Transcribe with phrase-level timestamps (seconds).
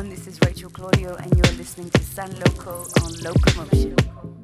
[0.00, 0.16] everyone.
[0.16, 4.39] This is Rachel Claudio, and you're listening to San Loco on Locomotion.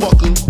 [0.00, 0.49] motherfucker.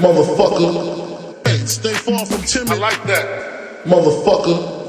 [0.00, 1.46] motherfucker.
[1.46, 2.70] Hey, stay far from Timmy.
[2.70, 4.79] I like that, motherfucker.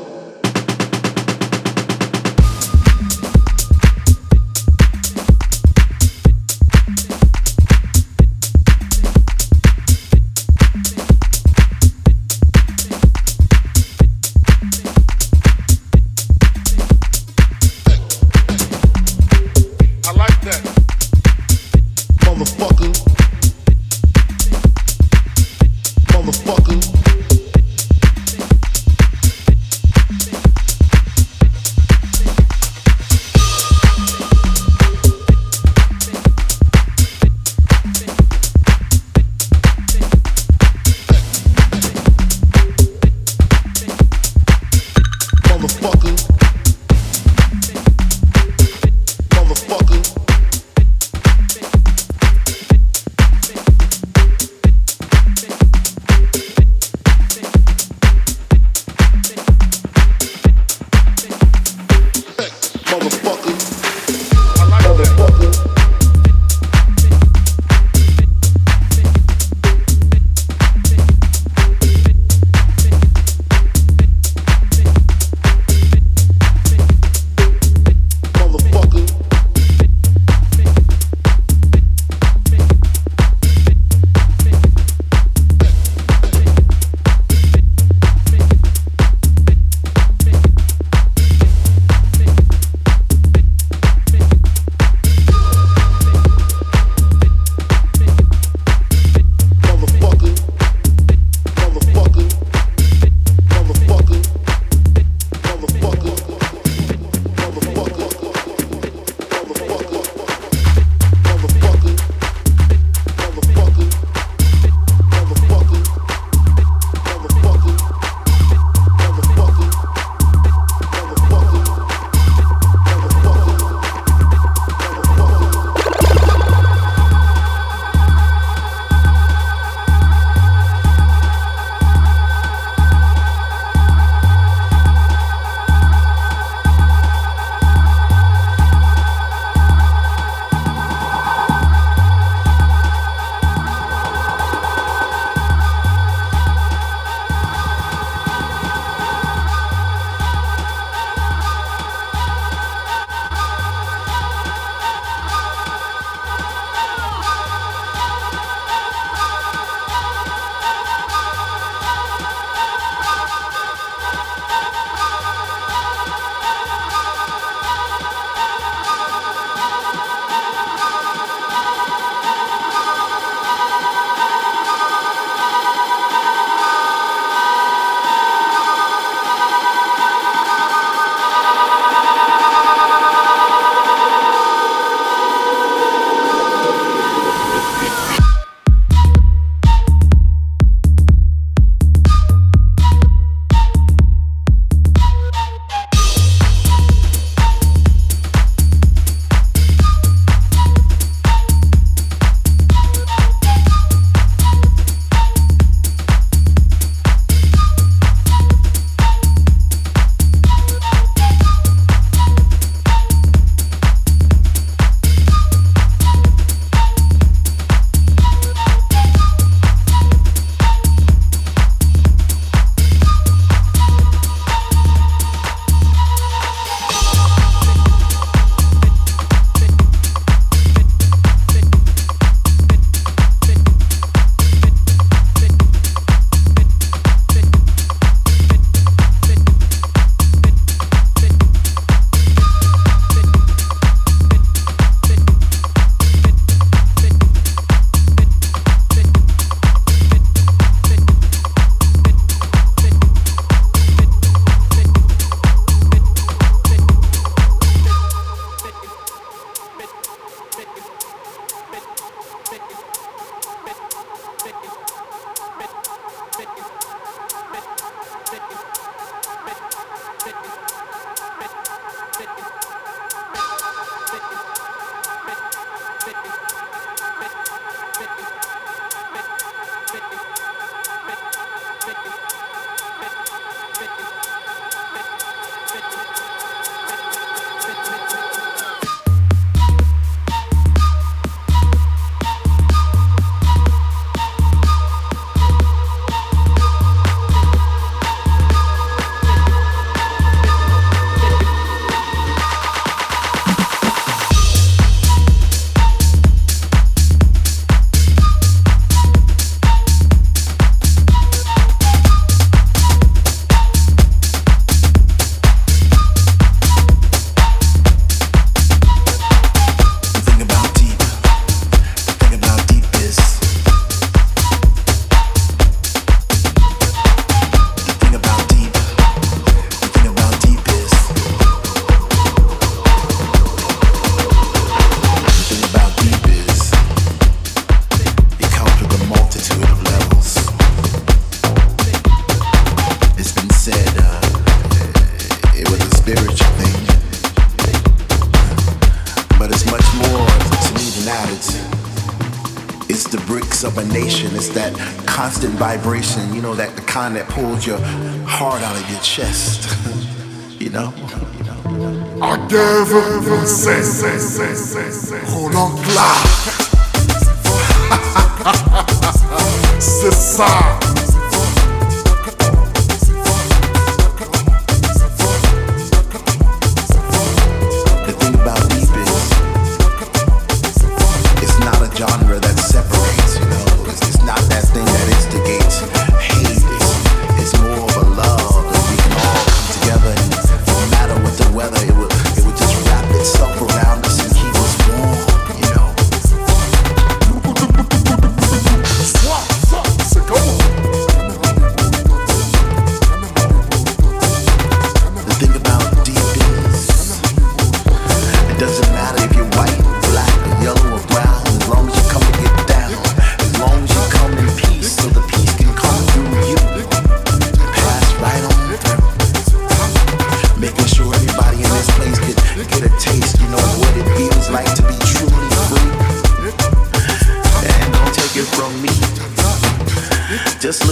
[362.91, 363.31] Gave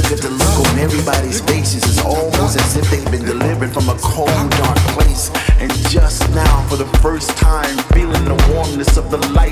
[0.09, 1.83] Just the look on everybody's faces.
[1.85, 5.29] It's almost as if they've been delivered from a cold, dark place.
[5.59, 9.48] And just now, for the first time, feeling the warmness of the light,